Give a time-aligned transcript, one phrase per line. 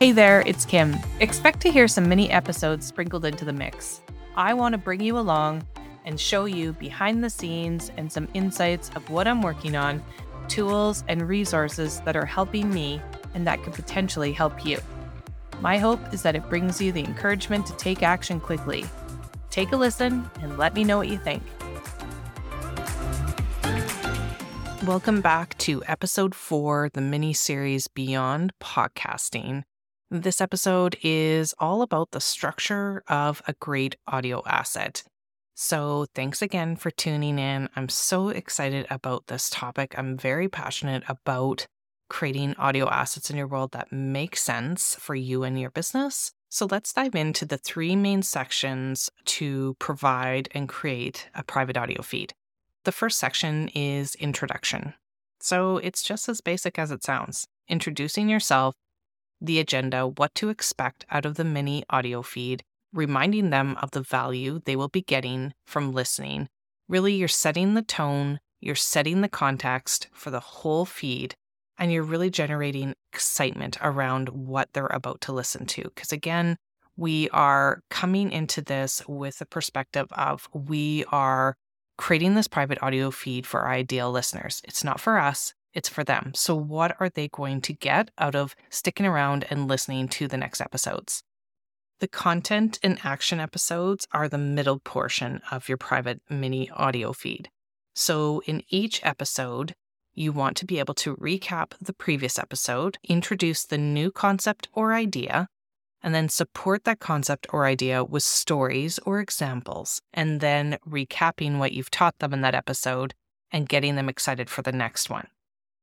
[0.00, 0.94] Hey there, it's Kim.
[1.18, 4.00] Expect to hear some mini episodes sprinkled into the mix.
[4.36, 5.66] I want to bring you along
[6.04, 10.00] and show you behind the scenes and some insights of what I'm working on,
[10.46, 13.02] tools and resources that are helping me
[13.34, 14.78] and that could potentially help you.
[15.60, 18.84] My hope is that it brings you the encouragement to take action quickly.
[19.50, 21.42] Take a listen and let me know what you think.
[24.88, 29.64] Welcome back to episode four, the mini series Beyond Podcasting.
[30.10, 35.02] This episode is all about the structure of a great audio asset.
[35.54, 37.68] So, thanks again for tuning in.
[37.76, 39.94] I'm so excited about this topic.
[39.98, 41.66] I'm very passionate about
[42.08, 46.32] creating audio assets in your world that make sense for you and your business.
[46.48, 52.00] So, let's dive into the three main sections to provide and create a private audio
[52.00, 52.32] feed.
[52.88, 54.94] The first section is introduction.
[55.40, 58.74] So, it's just as basic as it sounds introducing yourself
[59.42, 62.62] the agenda, what to expect out of the mini audio feed,
[62.94, 66.48] reminding them of the value they will be getting from listening.
[66.88, 71.34] Really, you're setting the tone, you're setting the context for the whole feed,
[71.76, 75.82] and you're really generating excitement around what they're about to listen to.
[75.82, 76.56] Because again,
[76.96, 81.54] we are coming into this with the perspective of we are
[81.98, 84.62] creating this private audio feed for our ideal listeners.
[84.64, 86.32] It's not for us, it's for them.
[86.34, 90.38] So, what are they going to get out of sticking around and listening to the
[90.38, 91.22] next episodes?
[92.00, 97.50] The content and action episodes are the middle portion of your private mini audio feed.
[97.94, 99.74] So, in each episode,
[100.14, 104.94] you want to be able to recap the previous episode, introduce the new concept or
[104.94, 105.48] idea,
[106.02, 111.72] and then support that concept or idea with stories or examples, and then recapping what
[111.72, 113.14] you've taught them in that episode
[113.50, 115.28] and getting them excited for the next one.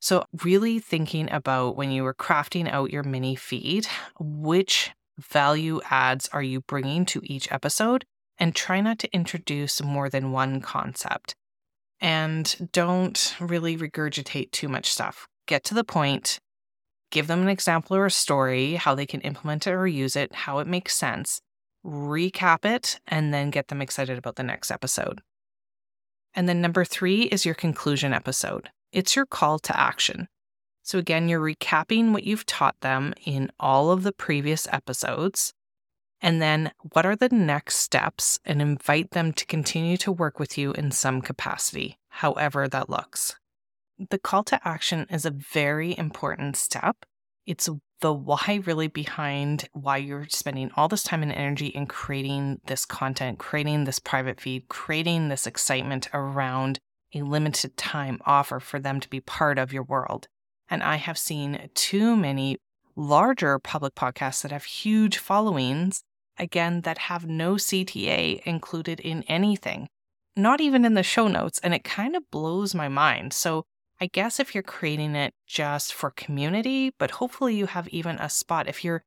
[0.00, 3.86] So, really thinking about when you were crafting out your mini feed,
[4.20, 8.04] which value adds are you bringing to each episode?
[8.38, 11.34] And try not to introduce more than one concept.
[12.00, 15.26] And don't really regurgitate too much stuff.
[15.48, 16.38] Get to the point,
[17.10, 20.34] give them an example or a story, how they can implement it or use it,
[20.34, 21.40] how it makes sense,
[21.84, 25.20] recap it, and then get them excited about the next episode.
[26.34, 28.70] And then number three is your conclusion episode.
[28.92, 30.28] It's your call to action.
[30.82, 35.52] So, again, you're recapping what you've taught them in all of the previous episodes.
[36.20, 38.38] And then, what are the next steps?
[38.44, 43.36] And invite them to continue to work with you in some capacity, however that looks.
[43.98, 47.04] The call to action is a very important step.
[47.46, 47.68] It's
[48.00, 52.84] the why really behind why you're spending all this time and energy in creating this
[52.84, 56.78] content, creating this private feed, creating this excitement around
[57.12, 60.28] a limited time offer for them to be part of your world.
[60.68, 62.58] And I have seen too many
[62.94, 66.02] larger public podcasts that have huge followings,
[66.38, 69.88] again, that have no CTA included in anything,
[70.36, 71.58] not even in the show notes.
[71.60, 73.32] And it kind of blows my mind.
[73.32, 73.64] So
[74.00, 78.30] I guess if you're creating it just for community, but hopefully you have even a
[78.30, 78.68] spot.
[78.68, 79.02] If you're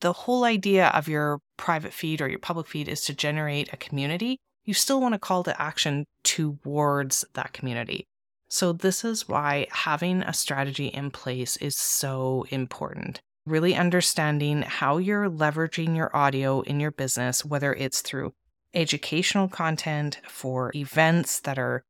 [0.00, 3.76] the whole idea of your private feed or your public feed is to generate a
[3.76, 8.06] community, you still want to call to action towards that community.
[8.48, 13.20] So, this is why having a strategy in place is so important.
[13.44, 18.32] Really understanding how you're leveraging your audio in your business, whether it's through
[18.74, 21.82] educational content for events that are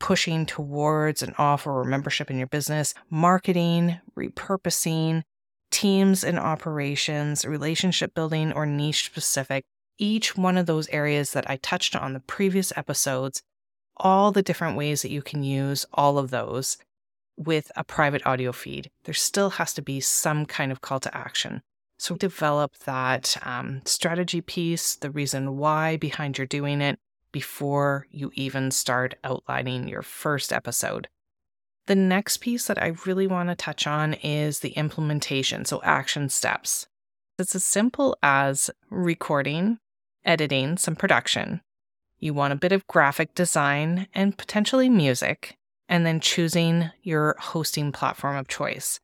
[0.00, 5.22] pushing towards an offer or membership in your business, marketing, repurposing,
[5.70, 9.64] teams and operations, relationship building, or niche specific
[10.00, 13.42] each one of those areas that I touched on the previous episodes,
[13.96, 16.78] all the different ways that you can use all of those
[17.36, 18.90] with a private audio feed.
[19.04, 21.62] There still has to be some kind of call to action.
[21.98, 26.98] So develop that um, strategy piece, the reason why behind your doing it
[27.32, 31.08] before you even start outlining your first episode.
[31.86, 36.28] The next piece that I really want to touch on is the implementation, so action
[36.28, 36.86] steps.
[37.38, 39.78] It's as simple as recording,
[40.24, 41.62] editing, some production.
[42.18, 45.56] You want a bit of graphic design and potentially music,
[45.88, 49.00] and then choosing your hosting platform of choice.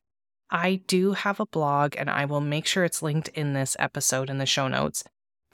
[0.49, 4.29] I do have a blog, and I will make sure it's linked in this episode
[4.29, 5.03] in the show notes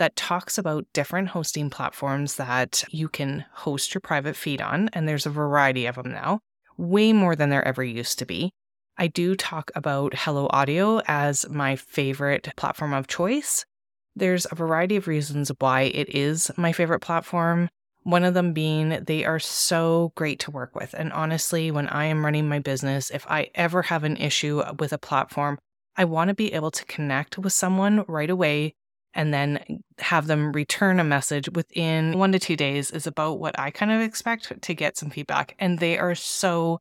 [0.04, 4.90] that talks about different hosting platforms that you can host your private feed on.
[4.94, 6.42] And there's a variety of them now,
[6.78, 8.52] way more than there ever used to be.
[8.98, 13.66] I do talk about Hello Audio as my favorite platform of choice
[14.16, 17.70] there's a variety of reasons why it is my favorite platform.
[18.04, 20.94] One of them being they are so great to work with.
[20.94, 24.94] And honestly, when I am running my business, if I ever have an issue with
[24.94, 25.58] a platform,
[25.96, 28.76] I want to be able to connect with someone right away
[29.14, 33.58] and then have them return a message within one to two days is about what
[33.60, 35.56] I kind of expect to get some feedback.
[35.60, 36.80] And they are so,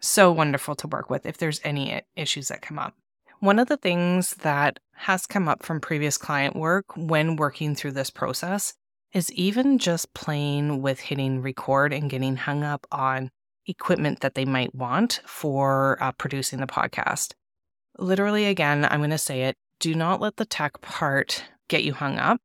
[0.00, 2.94] so wonderful to work with if there's any issues that come up.
[3.40, 7.92] One of the things that has come up from previous client work when working through
[7.92, 8.74] this process
[9.12, 13.30] is even just playing with hitting record and getting hung up on
[13.66, 17.32] equipment that they might want for uh, producing the podcast.
[17.98, 21.42] Literally, again, I'm going to say it do not let the tech part
[21.72, 22.38] get you hung up.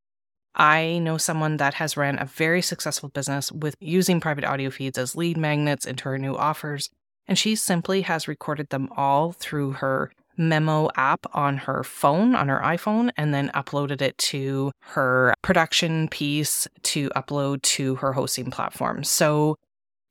[0.56, 4.98] I know someone that has ran a very successful business with using private audio feeds
[4.98, 6.90] as lead magnets into her new offers,
[7.28, 12.48] and she simply has recorded them all through her memo app on her phone, on
[12.48, 18.50] her iPhone, and then uploaded it to her production piece to upload to her hosting
[18.50, 19.04] platform.
[19.04, 19.58] So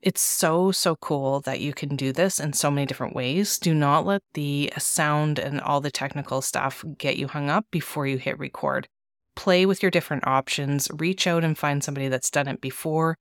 [0.03, 3.59] it's so, so cool that you can do this in so many different ways.
[3.59, 8.07] Do not let the sound and all the technical stuff get you hung up before
[8.07, 8.87] you hit record.
[9.37, 13.17] Play with your different options, reach out and find somebody that's done it before.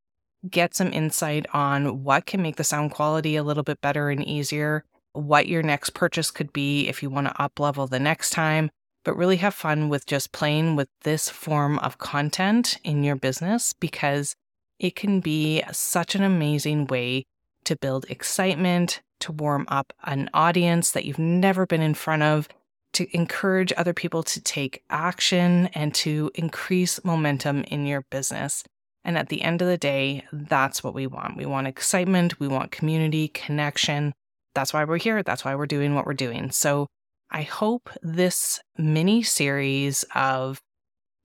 [0.49, 4.25] Get some insight on what can make the sound quality a little bit better and
[4.25, 4.83] easier
[5.15, 8.69] what your next purchase could be if you want to up level the next time,
[9.03, 13.73] but really have fun with just playing with this form of content in your business
[13.73, 14.35] because
[14.79, 17.25] it can be such an amazing way
[17.63, 22.47] to build excitement, to warm up an audience that you've never been in front of,
[22.95, 28.63] to encourage other people to take action and to increase momentum in your business.
[29.03, 31.37] And at the end of the day, that's what we want.
[31.37, 34.13] We want excitement, we want community, connection,
[34.55, 35.21] that's why we're here.
[35.21, 36.49] That's why we're doing what we're doing.
[36.49, 36.87] So
[37.29, 40.59] I hope this mini series of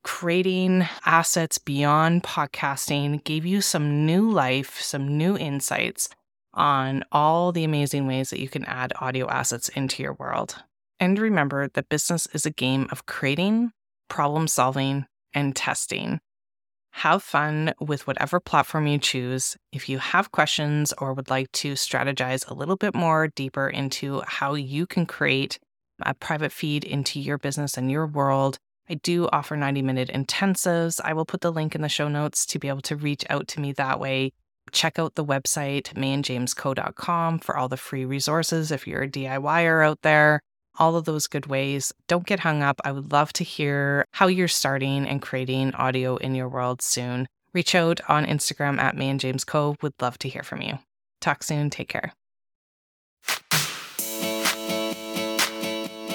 [0.03, 6.09] creating assets beyond podcasting gave you some new life, some new insights
[6.53, 10.63] on all the amazing ways that you can add audio assets into your world.
[11.01, 13.73] And remember that business is a game of creating,
[14.11, 16.21] problem solving, and testing.
[16.93, 19.57] Have fun with whatever platform you choose.
[19.73, 24.21] If you have questions or would like to strategize a little bit more deeper into
[24.27, 25.59] how you can create
[26.03, 28.59] a private feed into your business and your world,
[28.91, 31.01] I do offer 90 minute intensives.
[31.03, 33.49] I will put the link in the show notes to be able to reach out
[33.49, 34.33] to me that way.
[34.73, 40.03] Check out the website, mayandjamesco.com, for all the free resources if you're a DIYer out
[40.03, 40.43] there
[40.81, 41.93] all of those good ways.
[42.09, 42.81] Don't get hung up.
[42.85, 47.29] I would love to hear how you're starting and creating audio in your world soon.
[47.53, 49.77] Reach out on Instagram at May and James Co.
[49.83, 50.79] Would love to hear from you.
[51.21, 51.69] Talk soon.
[51.69, 52.13] Take care.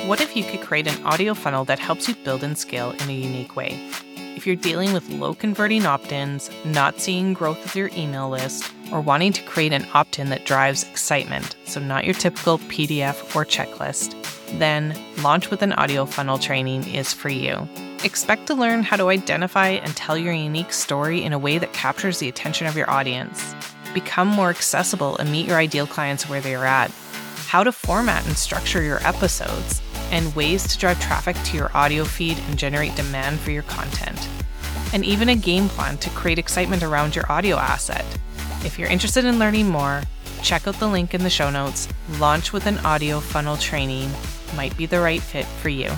[0.07, 3.09] What if you could create an audio funnel that helps you build and scale in
[3.09, 3.79] a unique way?
[4.35, 8.71] If you're dealing with low converting opt ins, not seeing growth with your email list,
[8.91, 13.35] or wanting to create an opt in that drives excitement, so not your typical PDF
[13.35, 14.13] or checklist,
[14.53, 17.67] then Launch with an Audio Funnel training is for you.
[18.03, 21.73] Expect to learn how to identify and tell your unique story in a way that
[21.73, 23.55] captures the attention of your audience,
[23.93, 26.91] become more accessible and meet your ideal clients where they are at,
[27.47, 29.81] how to format and structure your episodes,
[30.11, 34.29] and ways to drive traffic to your audio feed and generate demand for your content,
[34.93, 38.05] and even a game plan to create excitement around your audio asset.
[38.63, 40.03] If you're interested in learning more,
[40.43, 41.87] check out the link in the show notes.
[42.19, 44.11] Launch with an audio funnel training
[44.55, 45.91] might be the right fit for you.